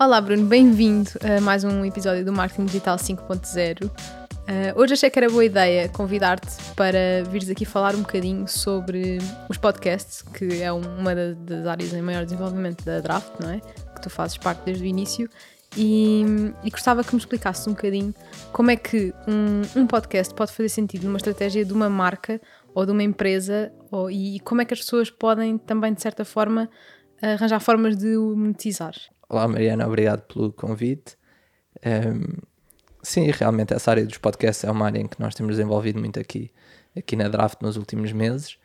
[0.00, 3.86] Olá Bruno, bem-vindo a mais um episódio do Marketing Digital 5.0.
[3.86, 3.92] Uh,
[4.74, 9.18] hoje achei que era boa ideia convidar-te para vires aqui falar um bocadinho sobre
[9.48, 13.60] os podcasts, que é uma das áreas em maior desenvolvimento da Draft, não é?
[13.60, 15.30] Que tu fazes parte desde o início.
[15.76, 16.24] E,
[16.64, 18.12] e gostava que me explicasses um bocadinho
[18.52, 22.40] como é que um, um, podcast pode fazer sentido numa estratégia de uma marca
[22.74, 26.24] ou de uma empresa ou, e como é que as pessoas podem também, de certa
[26.24, 26.68] forma,
[27.22, 28.94] arranjar formas de o monetizar.
[29.28, 31.16] Olá Mariana, obrigado pelo convite.
[31.84, 32.42] Um,
[33.02, 36.20] sim, realmente essa área dos podcasts é uma área em que nós temos desenvolvido muito
[36.20, 36.50] aqui,
[36.96, 38.58] aqui na Draft nos últimos meses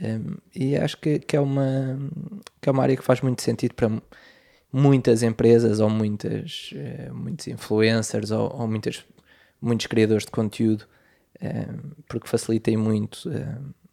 [0.00, 1.98] um, e acho que, que, é uma,
[2.60, 3.90] que é uma área que faz muito sentido para
[4.72, 9.04] muitas empresas ou muitas, uh, muitos influencers ou, ou, muitas,
[9.60, 10.86] muitos criadores de conteúdo
[11.42, 13.30] um, porque facilitem muito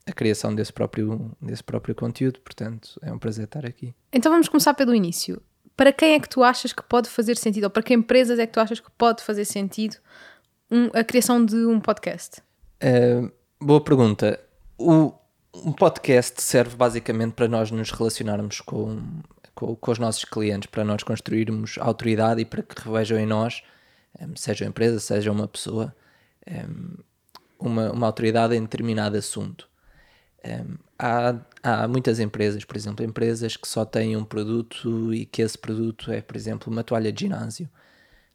[0.05, 3.93] a criação desse próprio, desse próprio conteúdo, portanto é um prazer estar aqui.
[4.11, 5.41] Então vamos começar pelo início
[5.75, 8.45] para quem é que tu achas que pode fazer sentido, ou para que empresas é
[8.45, 9.97] que tu achas que pode fazer sentido
[10.69, 12.41] um, a criação de um podcast?
[12.81, 14.39] Uh, boa pergunta.
[14.77, 15.13] O,
[15.53, 19.01] um podcast serve basicamente para nós nos relacionarmos com,
[19.53, 23.63] com, com, os nossos clientes, para nós construirmos autoridade e para que revejam em nós,
[24.19, 25.95] um, eh, seja uma empresa, seja uma pessoa,
[26.47, 26.67] um, eh,
[27.59, 29.69] uma, uma autoridade em determinado assunto.
[30.45, 35.41] Um, há, há muitas empresas, por exemplo, empresas que só têm um produto e que
[35.41, 37.69] esse produto é, por exemplo, uma toalha de ginásio.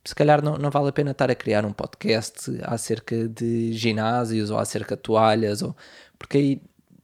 [0.05, 4.51] Se calhar não, não vale a pena estar a criar um podcast acerca de ginásios
[4.51, 5.77] ou acerca de toalhas, ou,
[6.19, 6.63] porque aí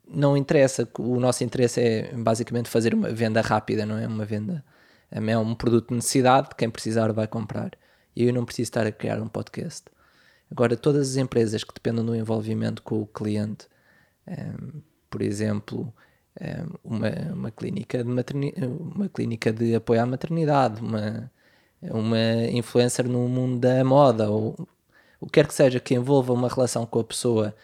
[0.08, 0.88] não interessa.
[0.98, 4.06] O nosso interesse é basicamente fazer uma venda rápida, não é?
[4.06, 4.64] Uma venda.
[5.10, 7.72] É um produto de necessidade, quem precisar vai comprar.
[8.16, 9.84] E eu não preciso estar a criar um podcast.
[10.50, 13.66] Agora, todas as empresas que dependem do envolvimento com o cliente,
[14.28, 14.80] um,
[15.14, 15.94] por exemplo,
[16.40, 21.30] eh, uma, uma, clínica de materni uma clínica de apoio à maternidade, uma,
[21.80, 22.18] uma
[22.50, 24.56] influencer no mundo da moda, ou
[25.20, 27.54] o que quer que seja que envolva uma relação com a pessoa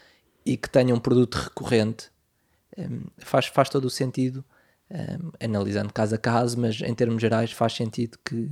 [0.46, 2.08] e que tenha um produto recorrente,
[2.76, 4.44] eh, faz, faz todo o sentido,
[4.88, 8.48] eh, analisando caso a caso, mas em termos gerais faz sentido que,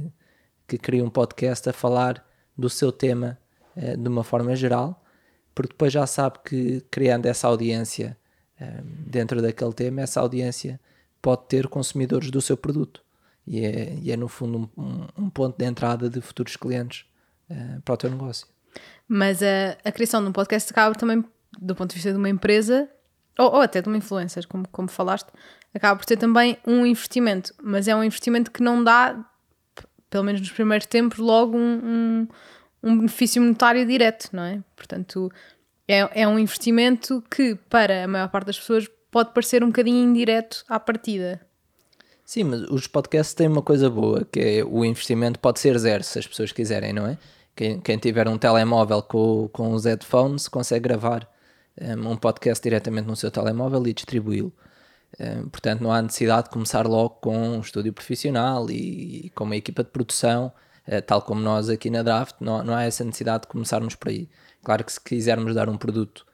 [0.66, 2.26] que crie um podcast a falar
[2.56, 3.38] do seu tema
[3.76, 5.04] de uma forma geral,
[5.54, 8.19] porque depois já sabe que criando essa audiência
[9.06, 10.80] dentro daquele tema, essa audiência
[11.20, 13.02] pode ter consumidores do seu produto.
[13.46, 17.06] E é, e é no fundo, um, um, ponto de entrada de futuros clientes
[17.50, 18.46] uh, para o teu negócio.
[19.08, 21.24] Mas a, a criação de um podcast acaba também,
[21.58, 22.88] do ponto de vista de uma empresa,
[23.38, 25.28] ou, ou até de uma influencer, como, como falaste,
[25.72, 27.54] acaba por ter também um investimento.
[27.62, 29.19] Mas é um investimento que não dá,
[30.10, 32.28] pelo menos nos primeiros tempos, logo um, um,
[32.82, 34.62] um benefício monetário direto, não é?
[34.76, 35.32] Portanto,
[35.88, 40.04] é, é um investimento que, para a maior parte das pessoas, pode parecer um bocadinho
[40.04, 41.41] indireto à partida.
[42.25, 46.04] Sim, mas os podcasts têm uma coisa boa, que é o investimento pode ser zero,
[46.04, 47.16] se as pessoas quiserem, não é?
[47.56, 51.26] Quem, quem tiver um telemóvel com, com os headphones consegue gravar
[51.81, 54.53] um, um podcast diretamente no seu telemóvel e distribuí-lo.
[55.19, 59.44] Um, portanto, não há necessidade de começar logo com um estúdio profissional e, e com
[59.44, 60.53] uma equipa de produção,
[60.87, 64.09] uh, tal como nós aqui na Draft, não, não há essa necessidade de começarmos por
[64.09, 64.28] aí.
[64.62, 66.26] Claro que se quisermos dar um produto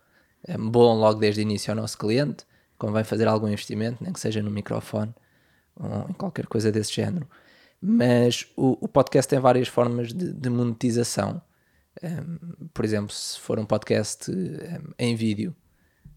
[0.47, 2.45] eh, bom logo desde o início ao nosso cliente,
[2.79, 5.15] convém fazer algum investimento, nem que seja no microfone
[5.77, 7.29] ou em qualquer coisa desse género.
[7.81, 11.43] Mas o, o podcast tem várias formas de, de monetização.
[12.03, 12.39] Um, ehm,
[12.73, 15.55] por exemplo, se for um podcast um, ehm, em vídeo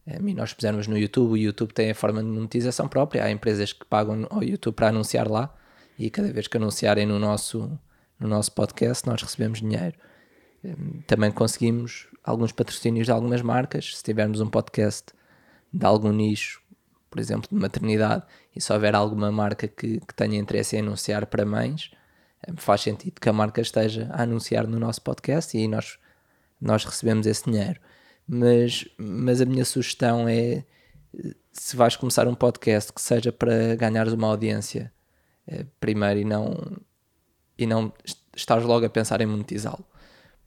[0.05, 3.25] um, ehm, e nós pusermos no YouTube, o YouTube tem a forma de monetização própria.
[3.25, 5.53] Há empresas que pagam ao YouTube para anunciar lá
[5.99, 7.77] e cada vez que anunciarem no nosso,
[8.19, 9.97] no nosso podcast nós recebemos dinheiro
[11.05, 13.97] também conseguimos alguns patrocínios de algumas marcas.
[13.97, 15.05] Se tivermos um podcast
[15.71, 16.61] de algum nicho,
[17.09, 18.23] por exemplo, de maternidade,
[18.55, 21.91] e se houver alguma marca que, que tenha interesse em anunciar para mães,
[22.57, 25.97] faz sentido que a marca esteja a anunciar no nosso podcast e nós,
[26.59, 27.79] nós recebemos esse dinheiro.
[28.27, 30.65] Mas, mas a minha sugestão é
[31.51, 34.91] se vais começar um podcast que seja para ganhares uma audiência
[35.47, 36.77] eh, primeiro e não,
[37.57, 37.91] e não
[38.35, 39.85] estás logo a pensar em monetizá-lo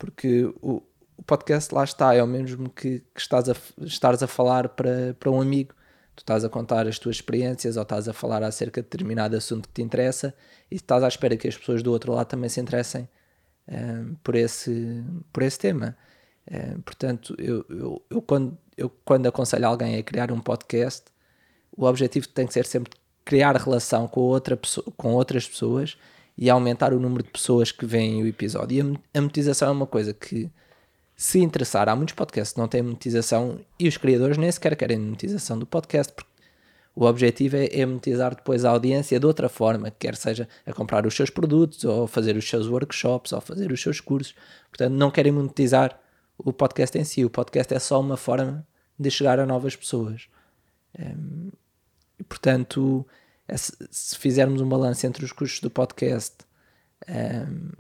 [0.01, 0.83] porque o,
[1.15, 5.15] o podcast lá está, é o mesmo que, que estás, a, estás a falar para,
[5.21, 5.75] para um amigo.
[6.17, 9.69] Tu estás a contar as tuas experiências ou estás a falar acerca de determinado assunto
[9.69, 10.35] que te interessa
[10.71, 13.09] e estás à espera que as pessoas do outro lado também se interessem
[13.69, 15.97] um, por, esse, por esse tema.
[16.51, 21.05] Um, portanto, eu, eu, eu, quando, eu quando aconselho alguém a criar um podcast,
[21.77, 22.93] o objetivo tem que ser sempre
[23.23, 25.99] criar relação com, outra pessoa, com outras pessoas
[26.41, 28.99] e aumentar o número de pessoas que veem o episódio.
[29.13, 30.51] E a, monetização é uma coisa que,
[31.15, 34.99] se interessar, há muitos podcasts que não têm monetização e os criadores nem sequer querem
[34.99, 36.31] monetização do podcast, porque
[36.95, 41.07] O objetivo é, é monetizar depois a audiência de outra forma, quer seja a comprar
[41.07, 44.35] os seus produtos, ou fazer os seus workshops, ou fazer os seus cursos.
[44.71, 45.99] Portanto, não querem monetizar
[46.37, 47.25] o podcast em si.
[47.25, 48.67] O podcast é só uma forma
[48.99, 50.27] de chegar a novas pessoas.
[50.99, 51.51] Um,
[52.19, 53.07] e, portanto,
[53.59, 56.37] se fizermos um balanço entre os custos do podcast,
[57.09, 57.71] um,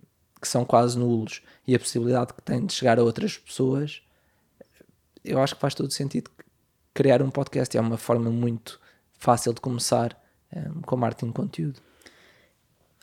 [0.41, 4.03] que são quase nulos, e a possibilidade que tem de chegar a outras pessoas,
[5.25, 6.31] eu acho que faz todo sentido
[6.95, 7.77] criar um podcast.
[7.77, 8.81] É uma forma muito
[9.13, 10.19] fácil de começar
[10.55, 11.81] um, com marketing de conteúdo.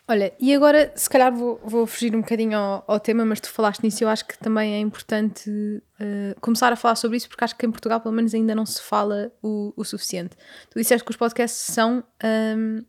[0.09, 3.49] Olha, e agora se calhar vou, vou fugir um bocadinho ao, ao, tema, mas tu
[3.49, 7.43] falaste nisso, eu acho que também é importante uh, começar a falar sobre isso, porque
[7.43, 10.37] acho que em Portugal pelo menos ainda não se fala o, o suficiente.
[10.69, 12.85] Tu disseste que os podcasts são um,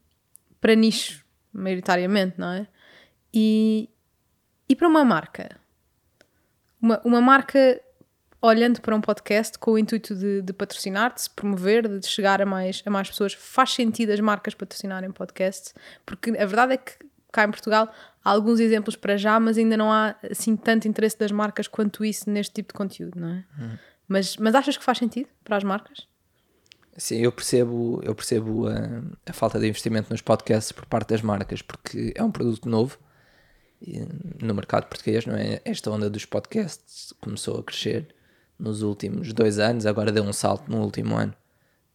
[0.60, 2.68] para nicho, maioritariamente, não é?
[3.34, 3.88] E,
[4.68, 5.48] e para uma marca?
[6.80, 7.80] Uma, uma marca
[8.40, 12.40] olhando para um podcast com o intuito de, de patrocinar, de se promover, de chegar
[12.40, 15.74] a mais, a mais pessoas, faz sentido as marcas patrocinarem podcasts,
[16.06, 16.92] porque a verdade é que
[17.32, 17.92] cá em Portugal
[18.24, 22.04] há alguns exemplos para já, mas ainda não há assim tanto interesse das marcas quanto
[22.04, 23.44] isso neste tipo de conteúdo, não é?
[23.58, 23.76] Hum.
[24.06, 26.06] Mas, mas achas que faz sentido para as marcas?
[26.96, 31.22] Sim, eu percebo, eu percebo a, a falta de investimento nos podcasts por parte das
[31.22, 32.98] marcas, porque é um produto novo
[34.42, 35.60] no mercado português, não é?
[35.64, 38.08] Esta onda dos podcasts começou a crescer
[38.58, 41.34] nos últimos dois anos, agora deu um salto no último ano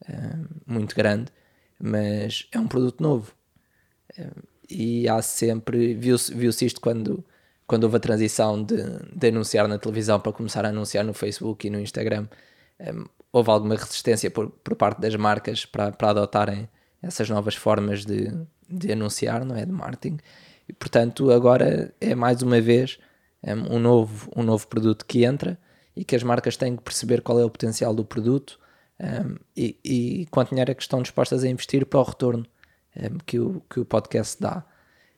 [0.07, 1.31] uh, muito grande,
[1.80, 3.33] mas é um produto novo.
[4.18, 7.24] Uh, e há sempre, viu-se viu isto quando,
[7.68, 8.77] quando houve a transição de,
[9.13, 12.27] de anunciar na televisão para começar a anunciar no Facebook e no Instagram,
[12.80, 16.69] um, eh, houve alguma resistência por, por parte das marcas para, para adotarem
[17.01, 18.31] essas novas formas de,
[18.69, 19.65] de anunciar, não é?
[19.65, 20.18] De marketing.
[20.68, 22.98] E, portanto, agora é mais uma vez
[23.44, 25.60] um, um novo, um novo produto que entra
[25.95, 28.60] e que as marcas têm que perceber qual é o potencial do produto
[29.00, 32.45] um, e, e quanto dinheiro é que estão dispostas a investir para o retorno
[32.95, 34.63] um, que, o, que o podcast dá.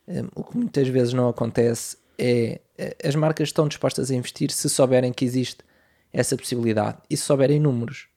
[0.07, 2.59] Um, o que muitas vezes não acontece é
[3.03, 5.63] as marcas estão dispostas a investir se souberem que existe
[6.11, 8.07] essa possibilidade e se souberem números.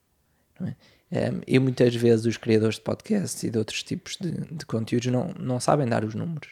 [0.61, 1.31] É?
[1.31, 5.07] Um, e muitas vezes os criadores de podcasts e de outros tipos de, de conteúdos
[5.09, 6.51] não, não sabem dar os números.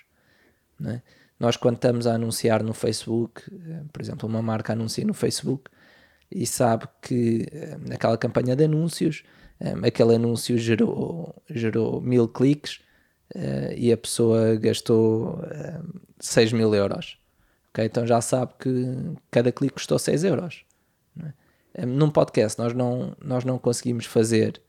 [0.84, 1.00] É?
[1.38, 3.42] Nós, quando estamos a anunciar no Facebook,
[3.92, 5.70] por exemplo, uma marca anuncia no Facebook,
[6.30, 9.22] e sabe que eh, naquela campanha de anúncios,
[9.60, 12.80] eh, aquele anúncio gerou, gerou mil cliques
[13.34, 17.18] uh, e a pessoa gastou uh, 6 mil euros.
[17.70, 17.86] Okay?
[17.86, 18.96] Então já sabe que
[19.30, 20.64] cada clique custou 6 euros.
[21.74, 21.84] É?
[21.84, 24.60] Um, num podcast nós não, nós não conseguimos fazer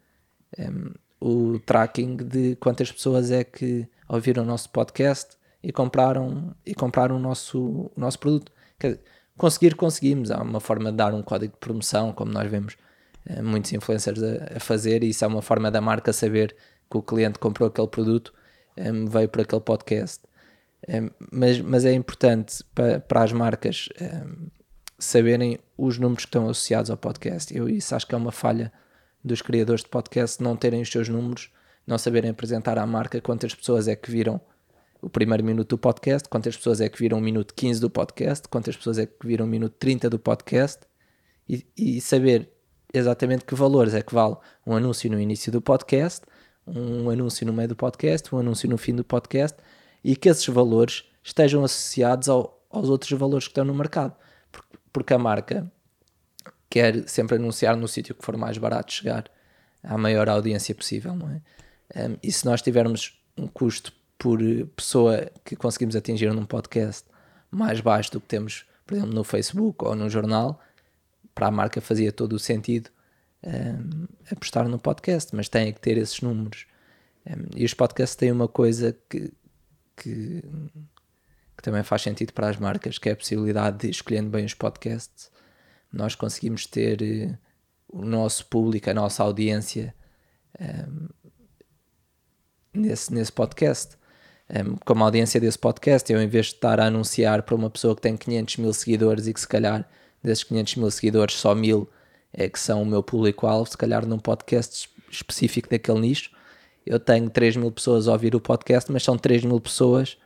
[0.58, 6.76] um, o tracking de quantas pessoas é que ouviram o nosso podcast e compraram, e
[6.76, 8.52] compraram o, nosso, o nosso produto.
[8.80, 9.04] Quer dizer,
[9.38, 10.32] Conseguir, conseguimos.
[10.32, 12.76] Há uma forma de dar um código de promoção, como nós vemos
[13.26, 14.22] eh, muitos influencers
[14.56, 16.56] a, fazer, e isso é uma forma da marca saber
[16.90, 18.34] que o cliente comprou aquele produto,
[18.78, 20.24] um, eh, veio por aquele podcast.
[20.90, 24.48] Um, eh, mas, mas é importante para, para as marcas um,
[24.98, 27.56] saberem os números que estão associados ao podcast.
[27.56, 28.72] Eu isso acho que é uma falha
[29.24, 31.52] dos criadores de podcast não terem os seus números,
[31.86, 34.42] não saberem apresentar à marca quantas pessoas é que viram
[35.02, 38.48] o primeiro minuto do podcast, quantas pessoas é que viram o minuto 15 do podcast,
[38.48, 40.82] quantas pessoas é que viram o minuto 30 do podcast
[41.48, 42.50] e, e saber
[42.94, 46.26] exatamente que valores é que vale um anúncio no início do podcast,
[46.66, 49.58] um anúncio no meio do podcast, um anúncio no fim do podcast
[50.04, 54.16] e que esses valores estejam associados ao, aos outros valores que estão no mercado.
[54.92, 55.72] Porque, a marca
[56.70, 59.30] quer sempre anunciar no sítio que for mais barato chegar
[59.84, 61.42] à maior audiência possível, não é?
[61.96, 64.40] Um, e se nós tivermos um custo por
[64.76, 67.06] pessoa que conseguimos atingir num podcast
[67.52, 70.60] mais baixo do que temos, por exemplo, no Facebook ou no jornal,
[71.34, 72.90] para a marca fazia todo o sentido
[73.44, 76.66] um, apostar no podcast, mas tem que ter esses números.
[77.26, 79.32] Um, e os podcasts têm uma coisa que,
[79.96, 84.46] que, que, também faz sentido para as marcas, que é a possibilidade de, escolhendo bem
[84.46, 85.32] os podcasts,
[85.92, 87.38] nós conseguimos ter uh,
[87.88, 89.94] o nosso público, a nossa audiência
[90.60, 91.08] um,
[92.74, 93.98] nesse, nesse podcast
[94.86, 98.02] como audiência desse podcast, eu em vez de estar a anunciar para uma pessoa que
[98.02, 99.88] tem 500 mil seguidores e que se calhar
[100.24, 101.90] desses 500 mil seguidores só mil
[102.34, 106.32] é que são o meu público-alvo, se calhar num podcast específico daquele nicho,
[106.86, 110.18] eu tenho 3 mil pessoas a ouvir o podcast, mas são 3 mil pessoas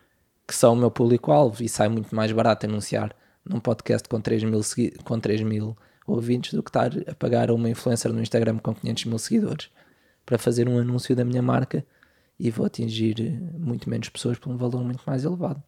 [0.47, 4.43] que são o meu público-alvo e sai muito mais barato anunciar num podcast com 3
[4.43, 4.61] mil,
[5.03, 5.75] com 3 mil
[6.05, 9.69] ouvintes do que estar a pagar a uma influencer no Instagram com 500 mil seguidores
[10.25, 11.85] para fazer um anúncio da minha marca
[12.41, 15.61] e vou atingir muito menos pessoas por um valor muito mais elevado.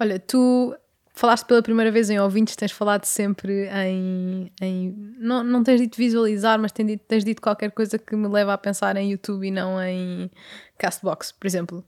[0.00, 0.74] Olha, tu
[1.12, 4.50] falaste pela primeira vez em ouvintes, tens falado sempre em.
[4.58, 8.26] em não, não tens dito visualizar, mas tens dito, tens dito qualquer coisa que me
[8.26, 10.30] leva a pensar em YouTube e não em
[10.78, 11.84] Castbox, por exemplo.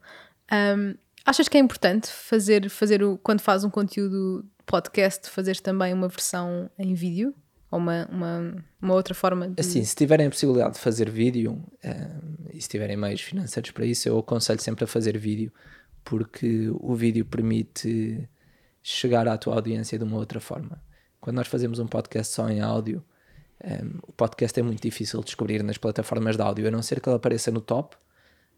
[0.51, 0.93] Um,
[1.25, 6.07] achas que é importante fazer, fazer o, quando fazes um conteúdo podcast, fazeres também uma
[6.07, 7.33] versão em vídeo?
[7.71, 9.59] Ou uma, uma, uma outra forma de.
[9.59, 13.85] Assim, se tiverem a possibilidade de fazer vídeo um, e se tiverem meios financeiros para
[13.85, 15.51] isso, eu aconselho sempre a fazer vídeo,
[16.03, 18.29] porque o vídeo permite
[18.83, 20.81] chegar à tua audiência de uma outra forma.
[21.19, 23.03] Quando nós fazemos um podcast só em áudio,
[23.63, 26.99] um, o podcast é muito difícil de descobrir nas plataformas de áudio, a não ser
[26.99, 27.95] que ele apareça no top.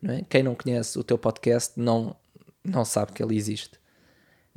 [0.01, 0.21] Não é?
[0.23, 2.15] Quem não conhece o teu podcast não,
[2.63, 3.79] não sabe que ele existe.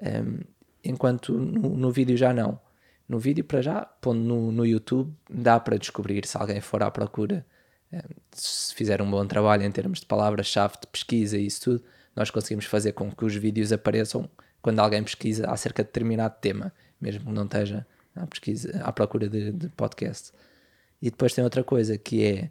[0.01, 0.41] Um,
[0.85, 2.61] enquanto no, no, vídeo já não.
[3.09, 6.91] No vídeo, para já, pondo no, no YouTube, dá para descobrir se alguém for à
[6.91, 7.47] procura.
[7.93, 7.99] Um,
[8.33, 11.85] se fizer um bom trabalho em termos de palavras-chave de pesquisa e isso tudo,
[12.17, 14.29] nós conseguimos fazer com que os vídeos apareçam
[14.61, 17.87] quando alguém pesquisa acerca de determinado tema, mesmo que não esteja
[18.17, 20.33] à, pesquisa, à procura de, de podcast.
[21.01, 22.51] E depois tem outra coisa que é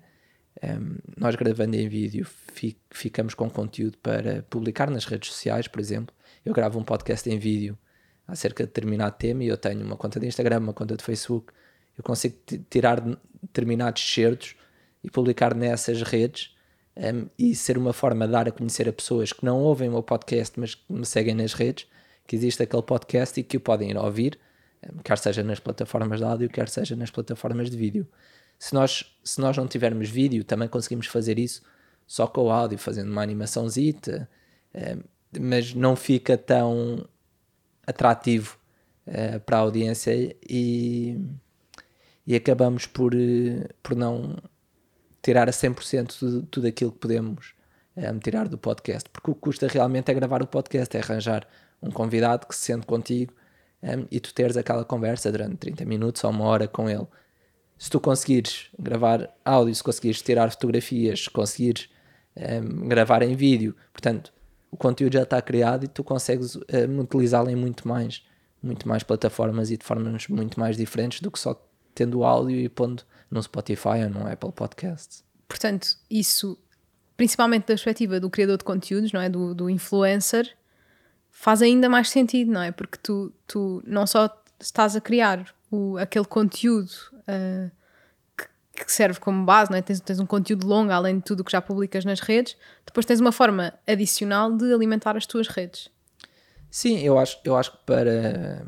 [0.63, 2.25] um, nós gravando em vídeo
[2.89, 6.15] ficamos com conteúdo para publicar nas redes sociais, por exemplo.
[6.45, 7.77] Eu gravo um podcast em vídeo
[8.27, 11.53] acerca de determinado tema e eu tenho uma conta de Instagram, uma conta de Facebook.
[11.97, 12.35] Eu consigo
[12.69, 13.01] tirar
[13.41, 14.55] determinados certos
[15.03, 16.55] e publicar nessas redes
[16.97, 19.93] um, e ser uma forma de dar a conhecer a pessoas que não ouvem o
[19.93, 21.87] meu podcast, mas que me seguem nas redes,
[22.25, 24.39] que existe aquele podcast e que o podem ir ouvir,
[25.03, 28.07] quer seja nas plataformas de áudio, quer seja nas plataformas de vídeo.
[28.57, 31.61] Se nós, se nós não tivermos vídeo, também conseguimos fazer isso
[32.07, 34.29] só com o áudio, fazendo uma animaçãozita,
[35.39, 37.07] mas não fica tão
[37.85, 38.57] atrativo
[39.07, 40.13] uh, para a audiência
[40.47, 41.19] e,
[42.25, 44.37] e acabamos por, uh, por não
[45.21, 47.55] tirar a 100% de tudo aquilo que podemos
[47.97, 51.47] um, tirar do podcast, porque o que custa realmente é gravar o podcast, é arranjar
[51.81, 53.33] um convidado que se sente contigo
[53.81, 57.07] um, e tu teres aquela conversa durante 30 minutos ou uma hora com ele.
[57.77, 61.89] Se tu conseguires gravar áudio, se conseguires tirar fotografias, se conseguires
[62.35, 64.33] um, gravar em vídeo, portanto,
[64.75, 68.21] o conteúdo já está criado e tu consegues um, utilizá-lo em muito mais,
[68.61, 71.59] muito mais plataformas e de formas muito mais diferentes do que só
[71.95, 75.23] tendo áudio e pondo no Spotify ou no Apple Podcasts.
[75.47, 76.57] Portanto, isso,
[77.15, 79.29] principalmente da perspectiva do criador de conteúdos, não é?
[79.29, 80.53] Do, do influencer,
[81.31, 82.71] faz ainda mais sentido, não é?
[82.71, 84.29] Porque tu, tu não só
[84.59, 87.71] estás a criar o, aquele conteúdo uh,
[88.75, 89.81] que, serve como base, não é?
[89.81, 92.55] Tens, tens um conteúdo longo, além de tudo que já publicas nas redes,
[92.85, 95.89] depois tens uma forma adicional de alimentar as tuas redes.
[96.69, 98.65] Sim, eu acho, eu acho que para,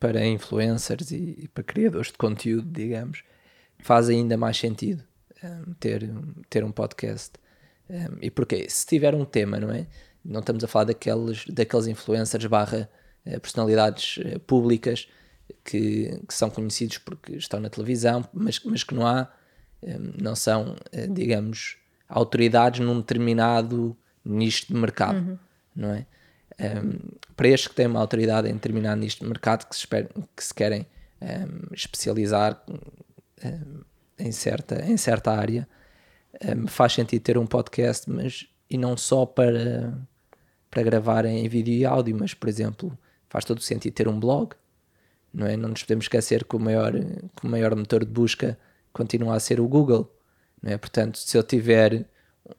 [0.00, 3.22] para influencers e, e para criadores de conteúdo, digamos,
[3.78, 5.04] faz ainda mais sentido
[5.44, 6.10] um, ter,
[6.48, 7.32] ter um podcast.
[7.88, 9.86] Um, e porque se tiver um tema, não é?
[10.26, 12.88] não estamos a falar daqueles, daqueles influencers barra
[13.24, 15.08] eh, personalidades eh, públicas
[15.64, 19.28] que, que, são conhecidos porque estão na televisão, mas, mas que não há,
[19.82, 20.76] eh, não são,
[21.10, 21.76] digamos,
[22.08, 25.38] autoridades num determinado nicho de mercado, uhum.
[25.74, 26.06] não é?
[26.58, 26.98] Um,
[27.36, 30.42] para estes que têm uma autoridade em determinado nicho de mercado, que se, esper, que
[30.42, 30.86] se querem
[31.20, 33.82] um, especializar um,
[34.18, 35.68] em, certa, em certa área,
[36.66, 39.94] faz sentido ter um podcast, mas e não só para
[40.76, 42.98] para gravar em vídeo e áudio, mas, por exemplo,
[43.30, 44.54] faz todo o sentido ter um blog,
[45.36, 45.54] não é?
[45.54, 48.58] Não nos podemos esquecer que o maior, que o maior motor de busca
[48.90, 50.10] continua a ser o Google,
[50.62, 50.78] não é?
[50.78, 52.06] Portanto, se eu tiver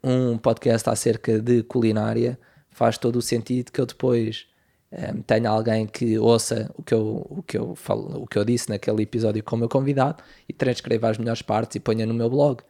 [0.04, 4.46] um podcast acerca de culinária, faz todo o sentido que eu depois
[4.92, 8.38] um, eh, tenha alguém que ouça o que, eu, o, que eu falo, o que
[8.38, 12.06] eu disse naquele episódio com o meu convidado e transcreva as melhores partes e ponha
[12.06, 12.62] no meu blog,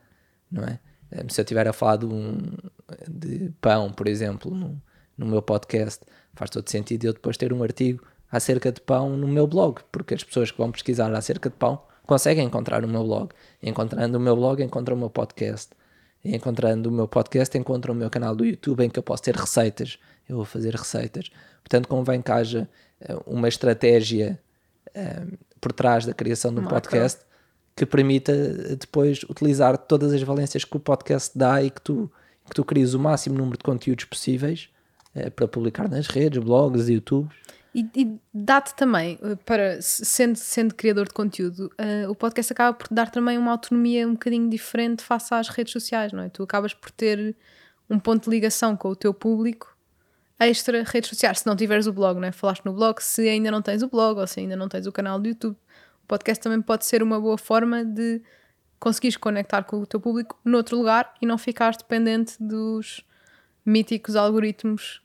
[0.50, 0.80] não é?
[1.12, 2.38] Um, eh, se eu estiver a falar de, um,
[3.10, 4.82] de pão, por exemplo, no,
[5.18, 9.28] no meu podcast, faz todo sentido eu depois ter um artigo acerca de pão no
[9.28, 13.04] meu blog, porque as pessoas que vão pesquisar acerca de pão conseguem encontrar o meu
[13.04, 13.30] blog.
[13.62, 15.72] Encontrando o meu blog, encontram o meu podcast.
[16.24, 19.36] encontrando o meu podcast, encontram o meu canal do YouTube em que eu posso ter
[19.36, 19.98] receitas.
[20.28, 21.30] Eu vou fazer receitas.
[21.64, 22.68] Portanto, convém que haja
[23.02, 24.38] uh, uma estratégia
[24.90, 27.22] uh, por trás da criação de um podcast
[27.76, 28.34] que permita
[28.76, 32.12] depois utilizar todas as valências que o podcast dá e que tu,
[32.46, 34.70] que tu crias o máximo número de conteúdos possíveis
[35.14, 37.30] é, para publicar nas redes, blogs, YouTube.
[37.78, 42.76] E, e dá-te também, eh, para, sendo, sendo criador de conteúdo, uh, o podcast acaba
[42.76, 46.30] por dar também uma autonomia um bocadinho diferente face às redes sociais, não é?
[46.30, 47.36] Tu acabas por ter
[47.88, 49.78] um ponto de ligação com o teu público
[50.40, 52.32] extra redes sociais, se não tiveres o blog, não é?
[52.32, 54.92] Falaste no blog, se ainda não tens o blog ou se ainda não tens o
[54.92, 55.56] canal do YouTube,
[56.04, 58.24] o podcast também pode ser uma boa forma de
[58.80, 63.06] conseguires conectar com o teu público noutro lugar e não ficares dependente dos
[63.64, 65.00] míticos algoritmos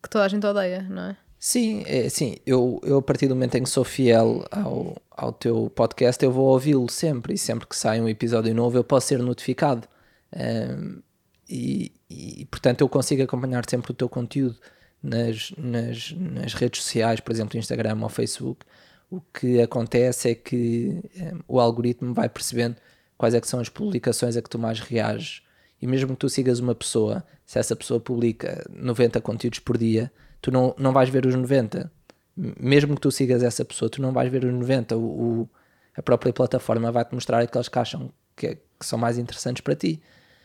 [0.00, 1.23] que toda a gente odeia, não é?
[1.46, 2.36] Sim, é, sim.
[2.46, 6.32] Eu, eu a partir do momento em que sou fiel ao, ao teu podcast, eu
[6.32, 7.34] vou ouvi-lo sempre.
[7.34, 9.86] E sempre que sai um episódio novo, eu posso ser notificado.
[10.34, 11.02] Um,
[11.46, 14.56] e, e, portanto, eu consigo acompanhar sempre o teu conteúdo
[15.02, 18.64] nas, nas, nas redes sociais, por exemplo, Instagram ou Facebook.
[19.10, 22.76] O que acontece é que um, o algoritmo vai percebendo
[23.18, 25.42] quais é que são as publicações a que tu mais reages.
[25.80, 30.10] E mesmo que tu sigas uma pessoa, se essa pessoa publica 90 conteúdos por dia,
[30.44, 31.90] tu não, não vais ver os 90.
[32.36, 34.94] Mesmo que tu sigas essa pessoa, tu não vais ver os 90.
[34.94, 35.48] O, o
[35.96, 40.02] a própria plataforma vai-te mostrar aqueles que acham que, que, são mais interessantes para ti.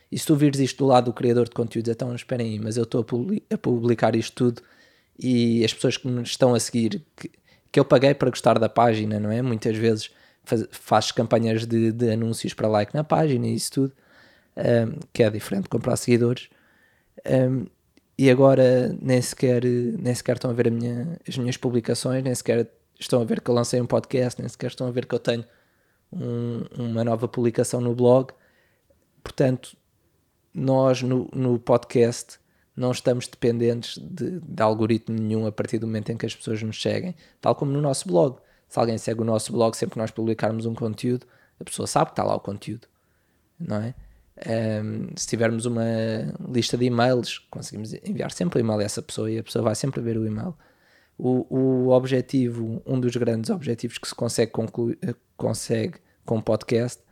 [0.10, 2.78] E se tu vires isto do lado do criador de conteúdos, então esperem aí, mas
[2.78, 4.62] eu estou a, publicar isto tudo
[5.20, 7.30] e as pessoas que me estão a seguir, que,
[7.70, 9.42] que eu paguei para gostar da página, não é?
[9.42, 10.12] Muitas vezes
[10.46, 13.94] faz, fazes campanhas de, de, anúncios para like na página e isso tudo,
[14.56, 16.48] um, que é diferente de comprar seguidores.
[17.28, 17.66] Um,
[18.20, 22.70] e agora nem sequer, nem sequer estão a ver minha, as minhas publicações, nem sequer
[23.00, 25.20] estão a ver que eu lancei um podcast, nem sequer estão a ver que eu
[25.20, 25.46] tenho
[26.12, 28.34] um, uma nova publicação no blog.
[29.24, 29.78] Portanto,
[30.54, 32.40] nós no, no podcast
[32.76, 36.62] não estamos dependentes de, de, algoritmo nenhum a partir do momento em que as pessoas
[36.62, 38.38] nos seguem, tal como no nosso blog.
[38.68, 41.26] Se alguém segue o nosso blog, sempre que nós publicarmos um conteúdo,
[41.58, 42.86] a pessoa sabe que está lá o conteúdo,
[43.58, 43.96] não é?
[44.48, 45.84] Um, se tivermos uma
[46.50, 49.76] lista de e-mails, conseguimos enviar sempre o e-mail a essa pessoa e a pessoa vai
[49.76, 50.56] sempre ver o e-mail.
[51.18, 54.52] O, o objetivo, um dos grandes objetivos que se consegue,
[55.02, 57.04] eh, consegue com o podcast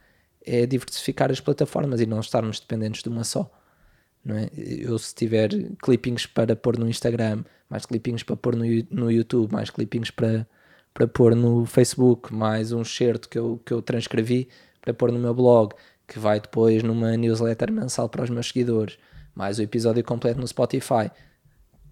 [0.46, 3.52] é diversificar as plataformas e não estarmos dependentes de uma só.
[4.24, 4.50] Não é?
[4.56, 5.50] Eu, se tiver
[5.84, 10.48] clippings para pôr no Instagram, mais clippings para pôr no, no YouTube, mais clippings para,
[10.94, 14.48] para pôr no Facebook, mais um certo que eu, que eu transcrevi
[14.82, 15.76] para pôr no meu blog,
[16.08, 18.98] que vai depois numa newsletter mensal para os meus seguidores,
[19.36, 21.12] mais o episódio completo no Spotify.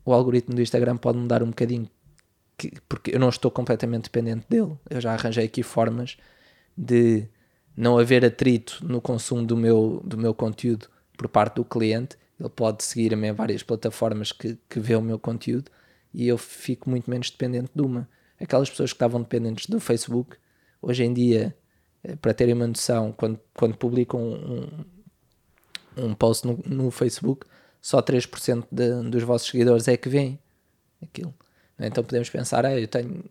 [0.06, 1.90] O algoritmo do Instagram pode mudar um bocadinho,
[2.58, 4.78] que, porque eu não estou completamente dependente dele.
[4.90, 6.18] Eu já arranjei aqui formas
[6.78, 7.28] de
[7.76, 12.18] não haver atrito no consumo do meu, do meu conteúdo por parte do cliente.
[12.40, 15.70] Ele pode seguir-me em várias plataformas que, que vê o meu conteúdo
[16.14, 18.08] e eu fico muito menos dependente de uma.
[18.40, 20.38] Aquelas pessoas que estavam dependentes do Facebook,
[20.82, 21.56] hoje em dia
[22.22, 24.86] para terem uma noção, quando, quando publicam um,
[25.98, 27.46] um post no, no Facebook,
[27.82, 30.40] só 3% de, dos vossos seguidores é que veem
[31.02, 31.34] aquilo.
[31.80, 33.24] Então podemos pensar, ah, eu tenho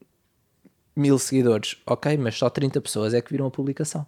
[0.95, 4.07] mil seguidores, ok, mas só 30 pessoas é que viram a publicação.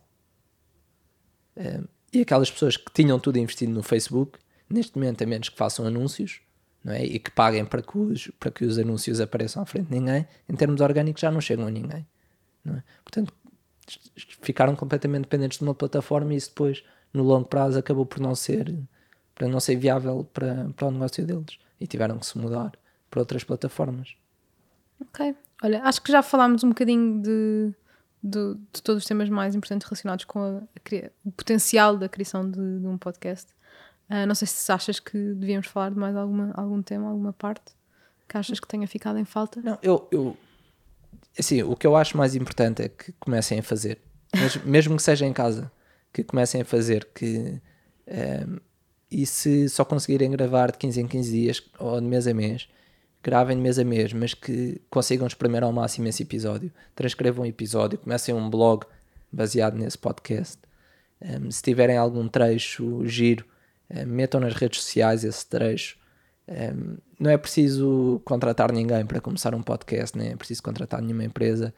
[1.56, 1.80] Eh,
[2.12, 4.38] e aquelas pessoas que tinham tudo investido no Facebook,
[4.70, 6.40] neste momento, a menos que façam anúncios,
[6.84, 7.04] não é?
[7.04, 10.26] e que paguem para que, os, para que os anúncios apareçam à frente de ninguém,
[10.48, 12.06] em termos orgânicos já não chegam a ninguém.
[12.66, 12.82] É?
[13.02, 13.34] Portanto,
[14.42, 18.34] ficaram completamente dependentes de uma plataforma e isso depois, no longo prazo, acabou por não
[18.34, 18.74] ser,
[19.34, 22.72] para não ser viável para, para o negócio deles e tiveram que se mudar
[23.10, 24.16] para outras plataformas.
[25.00, 25.34] Ok.
[25.62, 27.72] Olha, acho que já falámos um bocadinho de,
[28.22, 32.50] de, de todos os temas mais importantes relacionados com a, a, o potencial da criação
[32.50, 33.52] de, de um podcast.
[34.10, 37.74] Uh, não sei se achas que devíamos falar de mais alguma, algum tema, alguma parte
[38.28, 39.60] que achas que tenha ficado em falta.
[39.62, 40.36] Não, eu, eu
[41.38, 43.98] assim, o que eu acho mais importante é que comecem a fazer,
[44.34, 45.70] Mas, mesmo que seja em casa,
[46.12, 47.60] que comecem a fazer, que um,
[48.06, 48.56] ehm,
[49.10, 52.68] e se só conseguirem gravar de 15 em 15 dias ou de mês a mês,
[53.22, 57.46] gravem de mês a mês, mas que consigam exprimir ao máximo esse episódio, transcrevam um
[57.46, 58.84] episódio, comecem um blog
[59.30, 60.58] baseado nesse podcast.
[61.20, 63.44] Um, ehm, se tiverem algum trecho giro,
[63.90, 65.98] um, ehm, metam nas redes sociais esse trecho
[66.48, 71.24] um, não é preciso contratar ninguém para começar um podcast, nem é preciso contratar nenhuma
[71.24, 71.74] empresa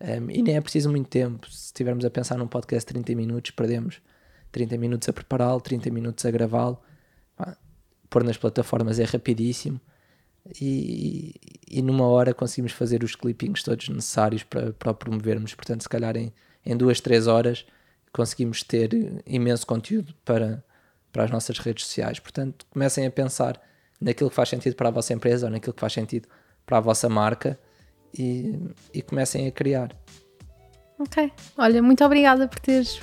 [0.00, 1.50] um, e nem é preciso muito tempo.
[1.50, 4.00] Se estivermos a pensar num podcast de 30 minutos, perdemos
[4.52, 6.78] 30 minutos a prepará-lo, 30 minutos a gravá-lo.
[8.08, 9.80] Pôr nas plataformas é rapidíssimo
[10.60, 11.34] e,
[11.68, 15.54] e numa hora conseguimos fazer os clippings todos necessários para, para o promovermos.
[15.54, 16.32] Portanto, se calhar em,
[16.64, 17.64] em duas, três horas
[18.12, 20.64] conseguimos ter imenso conteúdo para,
[21.12, 22.18] para as nossas redes sociais.
[22.18, 23.60] Portanto, comecem a pensar
[24.00, 26.28] naquilo que faz sentido para a vossa empresa ou naquilo que faz sentido
[26.64, 27.58] para a vossa marca
[28.16, 28.58] e,
[28.92, 29.94] e comecem a criar.
[30.98, 31.32] Ok.
[31.56, 33.00] Olha, muito obrigada por teres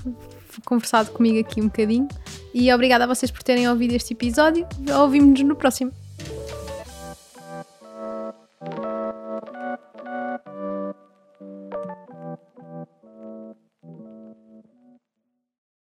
[0.66, 2.08] conversado comigo aqui um bocadinho
[2.54, 4.68] e obrigada a vocês por terem ouvido este episódio.
[5.00, 5.92] Ouvimos-nos no próximo.